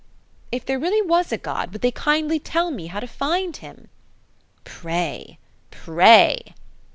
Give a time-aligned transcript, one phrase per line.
[0.51, 3.87] If there really was a God, would they kindly tell me how to find Him?
[4.63, 5.37] Pray!
[5.69, 6.55] pray!